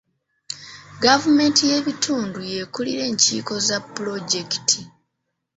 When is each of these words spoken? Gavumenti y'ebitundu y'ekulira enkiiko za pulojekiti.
Gavumenti 1.03 1.61
y'ebitundu 1.71 2.39
y'ekulira 2.51 3.01
enkiiko 3.11 3.53
za 3.67 3.77
pulojekiti. 3.93 4.79